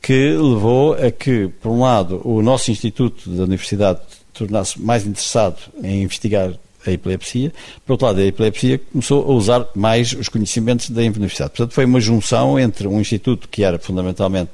[0.00, 4.00] que levou a que, por um lado, o nosso instituto da universidade
[4.32, 6.52] tornasse mais interessado em investigar
[6.86, 7.52] a epilepsia.
[7.84, 11.50] Por outro lado, a epilepsia começou a usar mais os conhecimentos da universidade.
[11.50, 14.50] Portanto, foi uma junção entre um instituto que era fundamentalmente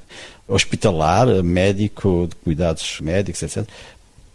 [0.46, 3.68] hospitalar, médico, de cuidados médicos, etc.,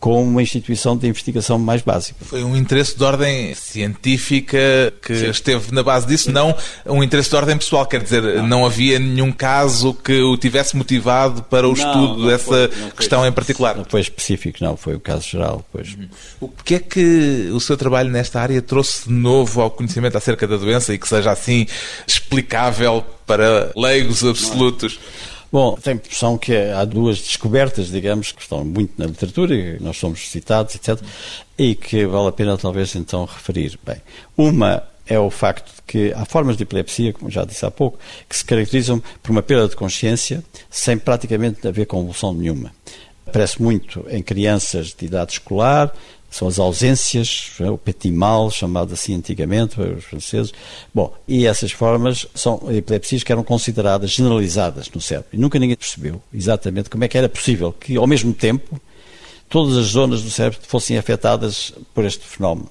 [0.04, 2.26] com uma instituição de investigação mais básica.
[2.26, 4.60] Foi um interesse de ordem científica
[5.02, 5.30] que Sim.
[5.30, 6.54] esteve na base disso, não
[6.86, 10.76] um interesse de ordem pessoal, quer dizer, não, não havia nenhum caso que o tivesse
[10.76, 13.78] motivado para o não, estudo não dessa foi, questão foi, em particular.
[13.78, 15.64] Não foi específico, não, foi o caso geral.
[15.72, 15.94] Pois.
[15.94, 16.10] Uhum.
[16.42, 20.46] O que é que o seu trabalho nesta área trouxe de novo ao conhecimento acerca
[20.46, 21.66] da doença e que seja assim
[22.06, 25.00] explicável para leigos absolutos?
[25.54, 29.80] Bom, tenho a impressão que há duas descobertas, digamos, que estão muito na literatura, e
[29.80, 31.00] nós somos citados, etc.,
[31.56, 33.78] e que vale a pena talvez então referir.
[33.86, 33.98] Bem,
[34.36, 38.00] uma é o facto de que há formas de epilepsia, como já disse há pouco,
[38.28, 42.74] que se caracterizam por uma perda de consciência sem praticamente haver convulsão nenhuma.
[43.28, 45.94] Aparece muito em crianças de idade escolar,
[46.34, 47.70] são as ausências, é?
[47.70, 50.52] o petit mal, chamado assim antigamente os franceses.
[50.92, 55.30] Bom, e essas formas são epilepsias que eram consideradas generalizadas no cérebro.
[55.32, 58.82] E nunca ninguém percebeu exatamente como é que era possível que, ao mesmo tempo,
[59.48, 62.68] todas as zonas do cérebro fossem afetadas por este fenómeno.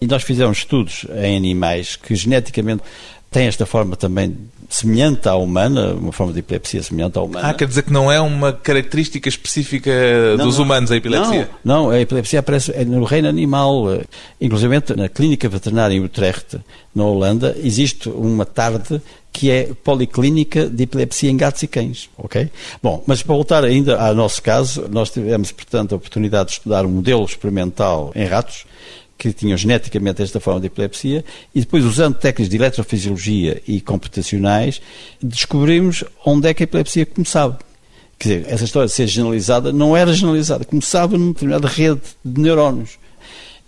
[0.00, 2.82] E nós fizemos estudos em animais que geneticamente
[3.30, 4.34] têm esta forma também
[4.72, 7.50] semelhante à humana, uma forma de epilepsia semelhante à humana.
[7.50, 9.90] Ah, quer dizer que não é uma característica específica
[10.38, 11.50] não, dos não, humanos a epilepsia?
[11.62, 14.00] Não, não, a epilepsia aparece no reino animal.
[14.40, 16.58] Inclusive na clínica veterinária em Utrecht,
[16.94, 19.00] na Holanda, existe uma tarde
[19.32, 22.50] que é policlínica de epilepsia em gatos e cães, ok?
[22.82, 26.84] Bom, mas para voltar ainda ao nosso caso, nós tivemos, portanto, a oportunidade de estudar
[26.84, 28.66] um modelo experimental em ratos,
[29.16, 34.80] que tinham geneticamente esta forma de epilepsia, e depois, usando técnicas de eletrofisiologia e computacionais,
[35.22, 37.58] descobrimos onde é que a epilepsia começava.
[38.18, 42.40] Quer dizer, essa história de ser generalizada não era generalizada, começava numa determinada rede de
[42.40, 42.98] neurónios.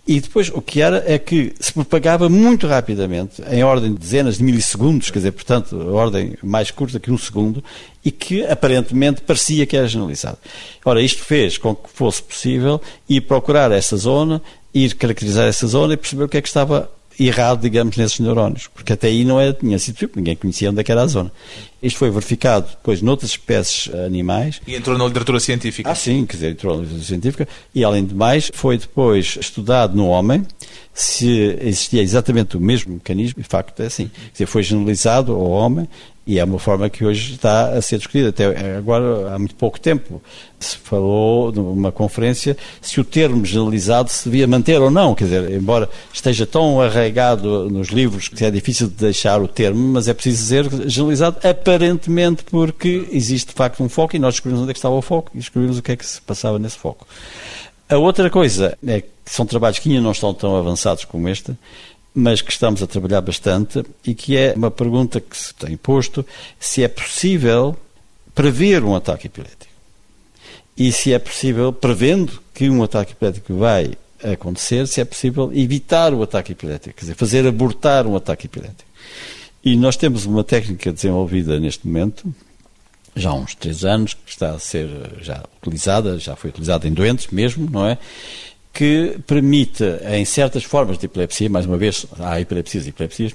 [0.06, 4.36] E depois o que era é que se propagava muito rapidamente, em ordem de dezenas
[4.36, 7.64] de milissegundos, quer dizer, portanto, ordem mais curta que um segundo,
[8.04, 10.36] e que aparentemente parecia que era generalizado.
[10.84, 14.42] Ora, isto fez com que fosse possível ir procurar essa zona
[14.74, 18.66] ir caracterizar essa zona e perceber o que é que estava errado, digamos, nesses neurónios,
[18.66, 21.30] porque até aí não era, tinha sido porque ninguém conhecia onde é era a zona.
[21.82, 24.60] Isto foi verificado depois noutras espécies animais.
[24.66, 25.90] E entrou na literatura científica.
[25.90, 29.96] Ah, sim, quer dizer, entrou na literatura científica e, além de mais, foi depois estudado
[29.96, 30.44] no homem
[30.92, 34.06] se existia exatamente o mesmo mecanismo, de facto é assim.
[34.06, 35.88] Quer dizer, foi generalizado ao homem
[36.26, 38.30] e é uma forma que hoje está a ser discutida.
[38.30, 40.22] Até agora, há muito pouco tempo,
[40.58, 45.14] se falou numa conferência se o termo generalizado se devia manter ou não.
[45.14, 49.92] Quer dizer, embora esteja tão arraigado nos livros que é difícil de deixar o termo,
[49.92, 54.62] mas é preciso dizer generalizado aparentemente porque existe de facto um foco e nós descobrimos
[54.62, 56.78] onde é que estava o foco e descobrimos o que é que se passava nesse
[56.78, 57.06] foco.
[57.86, 61.54] A outra coisa é que são trabalhos que ainda não estão tão avançados como este,
[62.14, 66.24] mas que estamos a trabalhar bastante e que é uma pergunta que se tem posto
[66.60, 67.76] se é possível
[68.34, 69.72] prever um ataque epilético.
[70.76, 76.14] E se é possível, prevendo que um ataque epilético vai acontecer, se é possível evitar
[76.14, 78.88] o ataque epilético, quer dizer, fazer abortar um ataque epilético.
[79.64, 82.32] E nós temos uma técnica desenvolvida neste momento,
[83.16, 84.88] já há uns três anos, que está a ser
[85.20, 87.98] já utilizada, já foi utilizada em doentes mesmo, não é?
[88.74, 93.32] Que permite, em certas formas de epilepsia, mais uma vez, há epilepsias e epilepsias,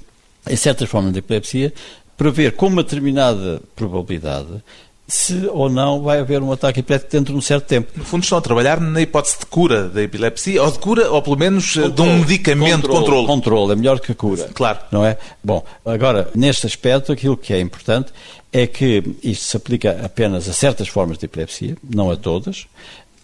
[0.48, 1.74] em certas formas de epilepsia,
[2.18, 4.62] prever com uma determinada probabilidade
[5.08, 7.92] se ou não vai haver um ataque epilético dentro de um certo tempo.
[7.96, 11.20] No fundo, estão a trabalhar na hipótese de cura da epilepsia, ou de cura, ou
[11.24, 13.00] pelo menos controle, de um medicamento controle.
[13.00, 14.50] Controle, controle é melhor que a cura.
[14.54, 14.78] Claro.
[14.92, 15.18] Não é?
[15.44, 18.12] Bom, agora, neste aspecto, aquilo que é importante
[18.54, 22.68] é que isto se aplica apenas a certas formas de epilepsia, não a todas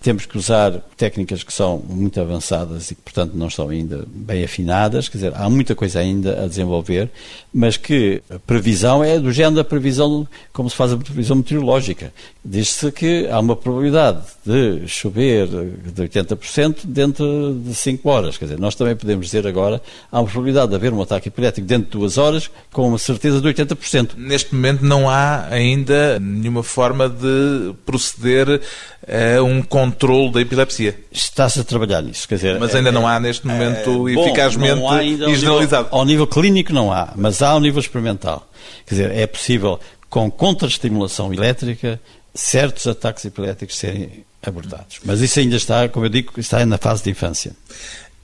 [0.02, 4.44] temos que usar técnicas que são muito avançadas e que, portanto, não estão ainda bem
[4.44, 7.10] afinadas, quer dizer, há muita coisa ainda a desenvolver,
[7.54, 12.14] mas que a previsão é do género da previsão, como se faz a previsão meteorológica.
[12.44, 18.60] Diz-se que há uma probabilidade de chover de 80% dentro de 5 horas, quer dizer,
[18.60, 19.82] nós também podemos dizer agora,
[20.12, 23.42] há uma probabilidade de haver um ataque epilético dentro de 2 horas com uma certeza
[23.42, 24.12] de 80%.
[24.18, 28.62] Neste momento não há ainda nenhuma forma de proceder
[29.08, 30.98] a um controle controle da epilepsia.
[31.12, 32.60] Está-se a trabalhar nisso, quer dizer...
[32.60, 35.50] Mas ainda é, não há neste momento é, eficazmente bom, e generalizado.
[35.52, 38.50] Ao nível, ao nível clínico não há, mas há ao nível experimental.
[38.86, 42.00] Quer dizer, é possível, com contraestimulação elétrica,
[42.34, 45.00] certos ataques epiléticos serem abordados.
[45.04, 47.52] Mas isso ainda está, como eu digo, está na fase de infância.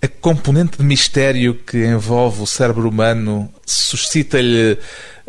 [0.01, 4.77] A componente de mistério que envolve o cérebro humano suscita-lhe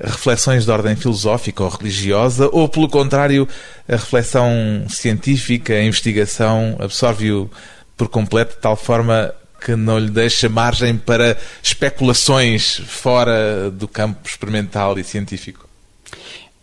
[0.02, 3.48] reflexões de ordem filosófica ou religiosa, ou, pelo contrário,
[3.88, 4.50] a reflexão
[4.88, 7.50] científica, a investigação, absorve-o
[7.96, 9.32] por completo, de tal forma
[9.64, 15.68] que não lhe deixa margem para especulações fora do campo experimental e científico?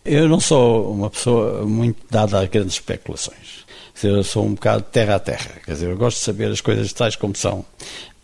[0.03, 3.59] Eu não sou uma pessoa muito dada a grandes especulações.
[4.01, 5.51] Eu sou um bocado terra a terra.
[5.65, 7.65] Quer dizer, eu gosto de saber as coisas tais como são.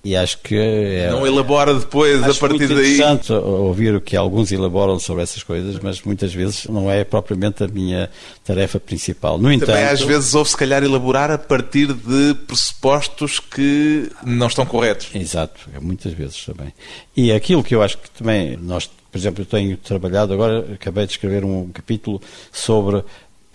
[0.05, 0.55] E acho que.
[0.55, 2.77] É, não elabora depois a partir daí.
[2.77, 7.03] É interessante ouvir o que alguns elaboram sobre essas coisas, mas muitas vezes não é
[7.03, 8.07] propriamente a minha
[8.43, 9.39] tarefa principal.
[9.39, 9.69] No entanto.
[9.69, 15.09] Também às vezes houve se calhar elaborar a partir de pressupostos que não estão corretos.
[15.15, 16.71] Exato, é muitas vezes também.
[17.17, 21.05] E aquilo que eu acho que também nós por exemplo, eu tenho trabalhado agora, acabei
[21.05, 23.01] de escrever um capítulo sobre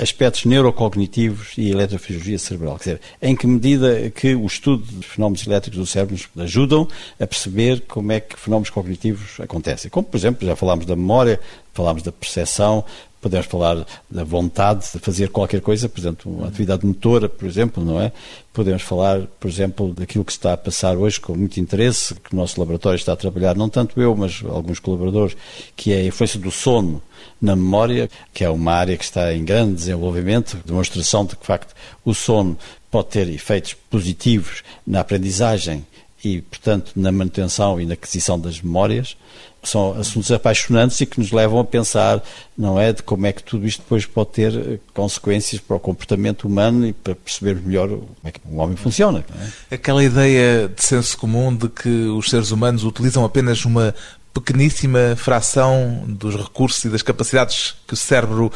[0.00, 2.78] aspectos neurocognitivos e eletrofisiologia cerebral.
[2.78, 6.88] Quer dizer, em que medida que o estudo dos fenómenos elétricos do cérebro nos ajudam
[7.18, 9.90] a perceber como é que fenómenos cognitivos acontecem.
[9.90, 11.38] Como, por exemplo, já falámos da memória,
[11.74, 12.84] falámos da percepção,
[13.20, 17.84] podemos falar da vontade de fazer qualquer coisa, por exemplo, uma atividade motora, por exemplo,
[17.84, 18.10] não é?
[18.52, 22.36] Podemos falar, por exemplo, daquilo que está a passar hoje com muito interesse, que o
[22.36, 25.36] nosso laboratório está a trabalhar, não tanto eu, mas alguns colaboradores,
[25.76, 27.02] que é a influência do sono
[27.40, 31.46] na memória, que é uma área que está em grande desenvolvimento, demonstração de que, de
[31.46, 31.74] facto,
[32.04, 32.56] o sono
[32.90, 35.86] pode ter efeitos positivos na aprendizagem
[36.22, 39.16] e, portanto, na manutenção e na aquisição das memórias,
[39.62, 42.22] são assuntos apaixonantes e que nos levam a pensar,
[42.56, 45.80] não é, de como é que tudo isto depois pode ter eh, consequências para o
[45.80, 49.24] comportamento humano e para perceber melhor como é que um homem funciona.
[49.70, 49.74] É?
[49.74, 53.94] Aquela ideia de senso comum de que os seres humanos utilizam apenas uma
[54.32, 58.52] pequeníssima fração dos recursos e das capacidades que o cérebro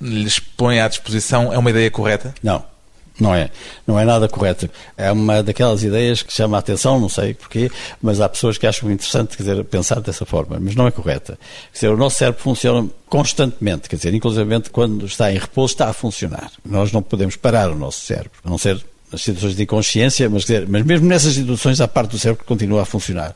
[0.00, 2.34] lhes põe à disposição é uma ideia correta?
[2.42, 2.64] Não.
[3.18, 3.48] Não é,
[3.86, 4.68] não é nada correta.
[4.96, 7.70] É uma daquelas ideias que chama a atenção, não sei porquê,
[8.02, 11.38] mas há pessoas que acham interessante quer dizer, pensar dessa forma, mas não é correta.
[11.72, 15.88] Quer dizer, o nosso cérebro funciona constantemente, quer dizer, inclusive quando está em repouso está
[15.88, 16.50] a funcionar.
[16.64, 18.84] Nós não podemos parar o nosso cérebro, a não ser
[19.14, 22.82] nas situações de inconsciência, mas, dizer, mas mesmo nessas situações a parte do cérebro continua
[22.82, 23.34] a funcionar.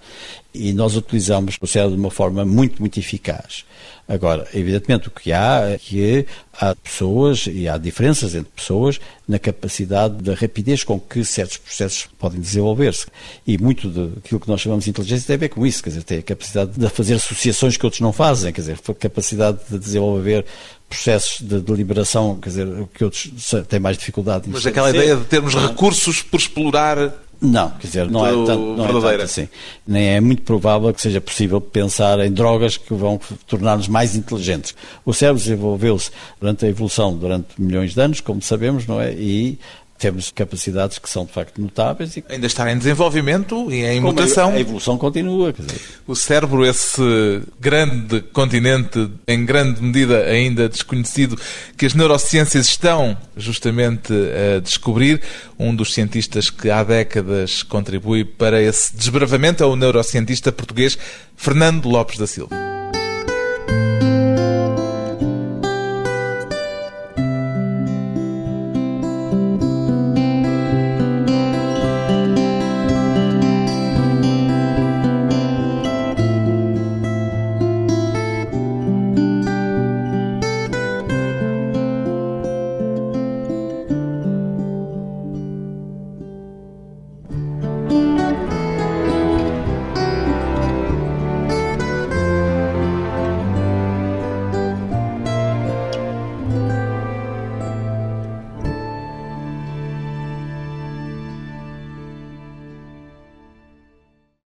[0.52, 3.64] E nós utilizamos o cérebro de uma forma muito, muito eficaz.
[4.08, 8.98] Agora, evidentemente, o que há é que há pessoas e há diferenças entre pessoas
[9.28, 13.06] na capacidade da rapidez com que certos processos podem desenvolver-se.
[13.46, 16.02] E muito daquilo que nós chamamos de inteligência tem a ver com isso, quer dizer,
[16.04, 19.78] tem a capacidade de fazer associações que outros não fazem, quer dizer, a capacidade de
[19.78, 20.46] desenvolver
[20.88, 23.30] processos de deliberação, quer dizer, que outros
[23.68, 24.48] têm mais dificuldade.
[24.48, 28.84] Mas aquela ideia de termos recursos por explorar não, quer dizer, não é tanto, não
[28.84, 29.48] é tanto assim.
[29.86, 34.74] Nem é muito provável que seja possível pensar em drogas que vão tornar-nos mais inteligentes.
[35.04, 36.10] O cérebro desenvolveu-se
[36.40, 39.12] durante a evolução, durante milhões de anos, como sabemos, não é?
[39.12, 39.56] E
[39.98, 42.16] temos capacidades que são de facto notáveis.
[42.16, 42.24] E...
[42.28, 44.50] Ainda está em desenvolvimento e em mutação.
[44.50, 45.52] A evolução continua.
[45.52, 45.80] Dizer...
[46.06, 51.38] O cérebro, esse grande continente, em grande medida ainda desconhecido,
[51.76, 54.12] que as neurociências estão justamente
[54.56, 55.20] a descobrir.
[55.58, 60.96] Um dos cientistas que há décadas contribui para esse desbravamento é o neurocientista português
[61.36, 62.67] Fernando Lopes da Silva.